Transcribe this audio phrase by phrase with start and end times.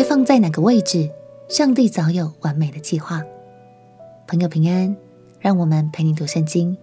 [0.00, 1.10] 该放在哪个位置，
[1.46, 3.22] 上帝早有完美的计划。
[4.26, 4.96] 朋友平安，
[5.38, 6.74] 让我们陪你读圣经，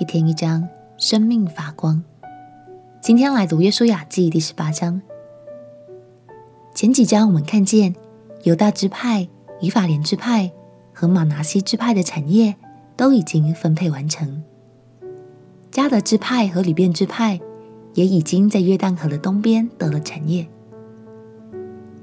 [0.00, 2.02] 一天一章，生命发光。
[3.02, 5.02] 今天来读约书亚记第十八章。
[6.74, 7.94] 前几章我们看见
[8.44, 9.28] 犹大支派、
[9.60, 10.50] 以法莲支派
[10.94, 12.56] 和玛拿西支派的产业
[12.96, 14.42] 都已经分配完成，
[15.70, 17.38] 迦得支派和流便支派
[17.92, 20.48] 也已经在约旦河的东边得了产业。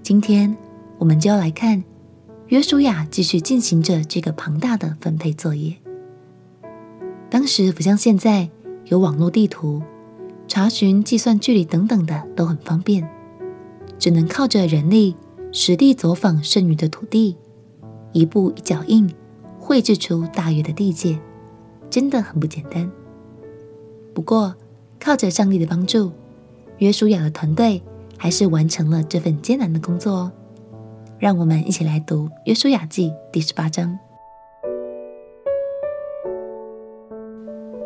[0.09, 0.58] 今天
[0.98, 1.84] 我们就要来看
[2.48, 5.76] 约书亚继续进行着这个庞大的分配作业。
[7.30, 8.49] 当时不像现在
[8.85, 9.84] 有网络地图，
[10.48, 13.08] 查询、计算距离等等的都很方便，
[13.99, 15.16] 只能靠着人力
[15.52, 17.38] 实地走访剩余的土地，
[18.12, 19.07] 一步一脚印
[19.60, 21.20] 绘制出大约的地界，
[21.88, 22.90] 真的很不简单。
[24.16, 24.55] 不过
[24.99, 26.12] 靠着上帝的帮助，
[26.80, 27.80] 约书亚的团队。
[28.20, 30.32] 还是完成了这份艰难的工作哦。
[31.18, 33.98] 让我们一起来读《约书亚记》第十八章。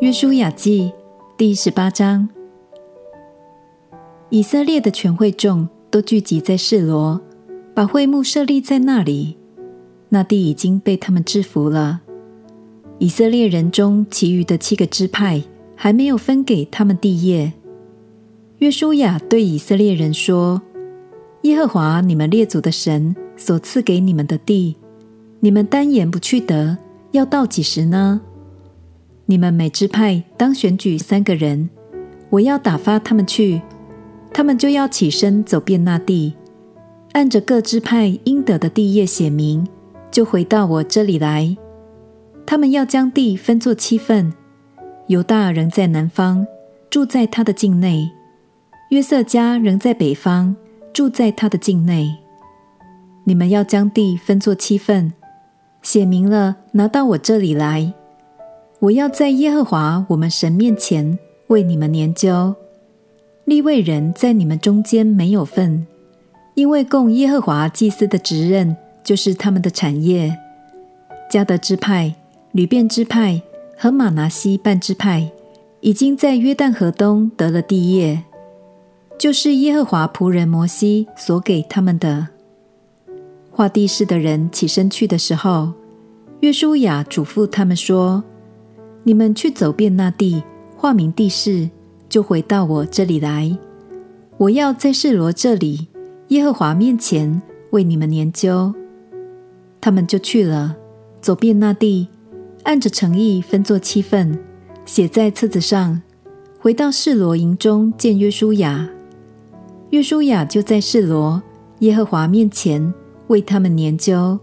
[0.00, 0.92] 约书亚记》
[1.38, 2.28] 第十八章，
[4.28, 7.20] 以色列的全会众都聚集在示罗，
[7.72, 9.38] 把会幕设立在那里。
[10.10, 12.02] 那地已经被他们制服了。
[12.98, 15.42] 以色列人中其余的七个支派
[15.74, 17.52] 还没有分给他们地业。
[18.58, 20.62] 约书亚对以色列人说
[21.42, 24.76] ：“耶和华你们列祖的神所赐给你们的地，
[25.40, 26.78] 你们单言不去得，
[27.10, 28.20] 要到几时呢？
[29.26, 31.68] 你们每支派当选举三个人，
[32.30, 33.60] 我要打发他们去，
[34.32, 36.34] 他们就要起身走遍那地，
[37.12, 39.66] 按着各支派应得的地业写明，
[40.12, 41.56] 就回到我这里来。
[42.46, 44.32] 他们要将地分作七份，
[45.08, 46.46] 犹大仍在南方，
[46.88, 48.08] 住在他的境内。”
[48.94, 50.54] 约瑟家仍在北方，
[50.92, 52.14] 住在他的境内。
[53.24, 55.12] 你们要将地分作七份，
[55.82, 57.92] 写明了，拿到我这里来。
[58.78, 61.18] 我要在耶和华我们神面前
[61.48, 62.54] 为你们研究。
[63.46, 65.84] 利未人在你们中间没有份，
[66.54, 70.38] 因为供耶和华祭司的职任就是他们的产业。
[71.28, 72.14] 迦得支派、
[72.52, 73.42] 流便支派
[73.76, 75.32] 和玛拿西半支派，
[75.80, 78.22] 已经在约旦河东得了地业。
[79.24, 82.28] 就是耶和华仆人摩西所给他们的。
[83.50, 85.72] 画地势的人起身去的时候，
[86.40, 88.22] 约书亚嘱咐他们说
[89.02, 90.42] ：“你们去走遍那地，
[90.76, 91.70] 划明地势，
[92.06, 93.56] 就回到我这里来。
[94.36, 95.88] 我要在示罗这里，
[96.28, 98.74] 耶和华面前为你们研究。”
[99.80, 100.76] 他们就去了，
[101.22, 102.08] 走遍那地，
[102.64, 104.38] 按着诚意分作七份，
[104.84, 106.02] 写在册子上，
[106.60, 108.90] 回到示罗营中见约书亚。
[109.94, 111.40] 约书亚就在示罗
[111.78, 112.92] 耶和华面前
[113.28, 114.36] 为他们研究。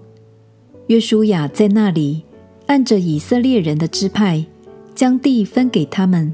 [0.88, 2.24] 约书亚在那里
[2.68, 4.46] 按着以色列人的支派，
[4.96, 6.34] 将地分给他们。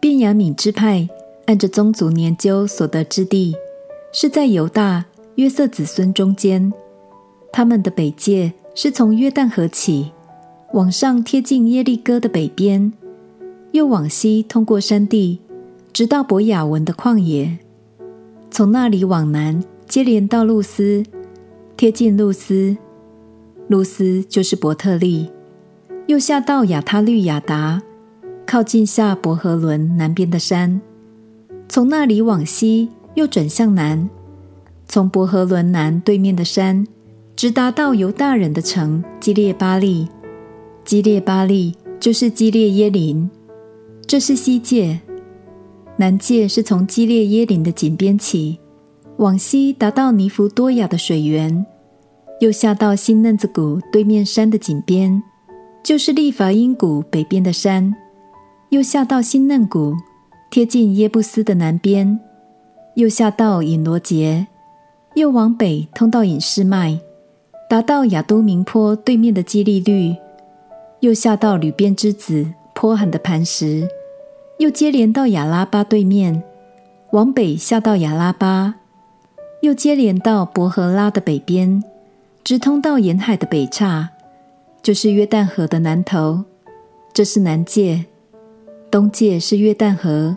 [0.00, 1.06] 便雅悯支派
[1.44, 3.54] 按着宗族研究所得之地，
[4.10, 5.04] 是在犹大
[5.34, 6.72] 约瑟子孙中间。
[7.52, 10.10] 他们的北界是从约旦河起，
[10.72, 12.90] 往上贴近耶利哥的北边，
[13.72, 15.40] 又往西通过山地，
[15.92, 17.58] 直到伯雅文的旷野。
[18.52, 21.02] 从那里往南，接连到路斯，
[21.74, 22.76] 贴近路斯，
[23.66, 25.30] 路斯就是伯特利，
[26.06, 27.80] 又下到亚他律亚达，
[28.46, 30.82] 靠近下伯和伦南边的山。
[31.66, 34.10] 从那里往西，又转向南，
[34.86, 36.86] 从伯和伦南对面的山，
[37.34, 40.06] 直达到犹大人的城基列巴利。
[40.84, 43.30] 基列巴利就是基列耶林，
[44.06, 45.00] 这是西界。
[46.02, 48.58] 南界是从基列耶林的井边起，
[49.18, 51.64] 往西达到尼弗多雅的水源，
[52.40, 55.22] 又下到新嫩子谷对面山的井边，
[55.80, 57.94] 就是利乏音谷北边的山，
[58.70, 59.94] 又下到新嫩谷，
[60.50, 62.18] 贴近耶布斯的南边，
[62.96, 64.48] 又下到隐罗杰，
[65.14, 66.98] 又往北通到隐示麦，
[67.70, 70.16] 达到亚都明坡对面的基利律，
[70.98, 72.44] 又下到流便之子
[72.74, 73.86] 坡罕的磐石。
[74.62, 76.40] 又接连到亚拉巴对面，
[77.10, 78.76] 往北下到亚拉巴，
[79.60, 81.82] 又接连到伯和拉的北边，
[82.44, 84.10] 直通到沿海的北岔，
[84.80, 86.44] 就是约旦河的南头。
[87.12, 88.04] 这是南界，
[88.88, 90.36] 东界是约旦河。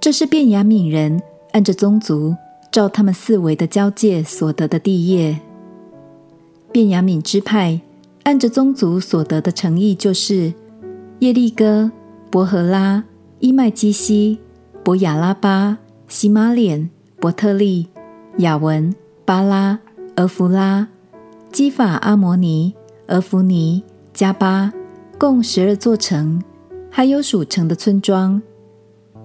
[0.00, 1.22] 这是便雅悯人
[1.52, 2.34] 按着宗族，
[2.72, 5.38] 照他们四围的交界所得的地业。
[6.72, 7.80] 便雅悯支派
[8.24, 10.52] 按着宗族所得的城邑，就是
[11.20, 11.92] 耶利哥、
[12.32, 13.04] 伯和拉。
[13.40, 14.38] 伊麦基西、
[14.82, 15.76] 博亚拉巴、
[16.08, 16.88] 西马脸、
[17.20, 17.86] 伯特利、
[18.38, 18.94] 亚文、
[19.24, 19.78] 巴拉、
[20.16, 20.86] 俄弗拉、
[21.52, 22.74] 基法阿摩尼、
[23.08, 23.82] 俄弗尼、
[24.14, 24.72] 迦巴，
[25.18, 26.42] 共十二座城，
[26.90, 28.40] 还有属城的村庄。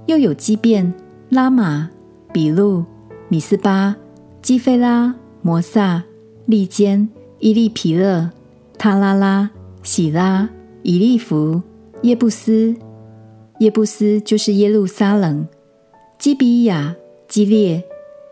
[0.07, 0.91] 又有基遍、
[1.29, 1.89] 拉玛、
[2.33, 2.83] 比路、
[3.27, 3.95] 米斯巴、
[4.41, 6.03] 基菲拉、摩萨、
[6.45, 7.07] 利坚、
[7.37, 8.29] 伊利皮勒、
[8.77, 9.49] 塔拉拉、
[9.83, 10.49] 喜拉、
[10.81, 11.61] 以利弗、
[12.01, 12.75] 耶布斯。
[13.59, 15.47] 耶布斯就是耶路撒冷。
[16.17, 16.95] 基比亚、
[17.27, 17.83] 基列，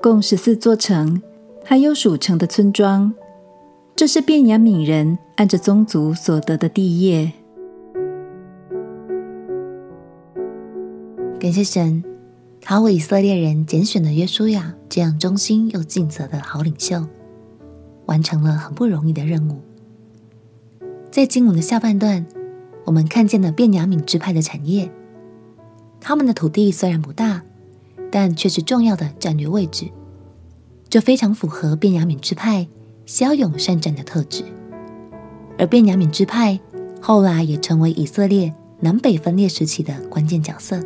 [0.01, 1.21] 共十四座城，
[1.63, 3.13] 还有属城的村庄。
[3.95, 7.31] 这是便雅悯人按着宗族所得的地业。
[11.39, 12.03] 感谢神，
[12.61, 17.05] 他为以色列人拣选了约书亚这样忠心又尽责的好领袖，
[18.05, 19.61] 完成了很不容易的任务。
[21.11, 22.25] 在经文的下半段，
[22.85, 24.91] 我们看见了便雅悯支派的产业，
[25.99, 27.41] 他们的土地虽然不大，
[28.11, 29.89] 但却是重要的战略位置，
[30.89, 32.67] 这非常符合便雅悯支派
[33.05, 34.43] 骁勇善战的特质。
[35.57, 36.59] 而便雅悯支派
[37.01, 40.81] 后来也成为以色列南北分裂时期的关键角色。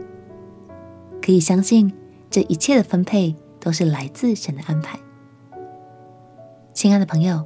[1.22, 1.92] 可以相信，
[2.30, 4.98] 这一切的分配都是来自神的安排。
[6.74, 7.46] 亲爱的朋友，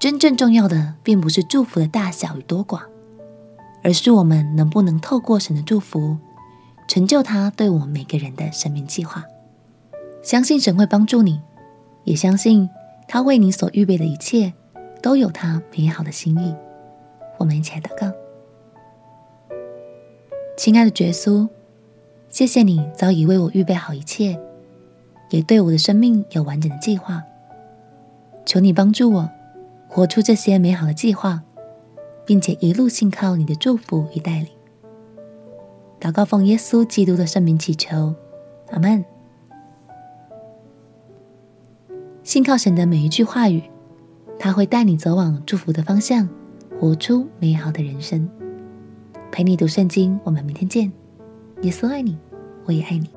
[0.00, 2.80] 真正重要的并不是祝福的大小与多寡，
[3.82, 6.18] 而是我们能不能透过神的祝福，
[6.86, 9.24] 成就他对我们每个人的生命计划。
[10.22, 11.40] 相信神会帮助你，
[12.04, 12.68] 也相信
[13.06, 14.52] 他为你所预备的一切
[15.02, 16.54] 都有他美好的心意。
[17.38, 18.12] 我们一起来祷告，
[20.56, 21.48] 亲爱的耶稣。
[22.30, 24.36] 谢谢你早已为我预备好一切，
[25.30, 27.22] 也对我的生命有完整的计划。
[28.44, 29.30] 求你帮助我
[29.88, 31.42] 活出这些美好的计划，
[32.26, 34.48] 并且一路信靠你的祝福与带领。
[36.04, 38.14] 祷告奉耶稣基督的圣名祈求，
[38.70, 39.02] 阿门。
[42.22, 43.62] 信靠神的每一句话语，
[44.38, 46.28] 他会带你走往祝福的方向，
[46.78, 48.28] 活出美好的人生。
[49.32, 50.92] 陪你读圣经，我们明天见。
[51.62, 52.18] 耶稣爱你，
[52.66, 53.08] 我也爱你。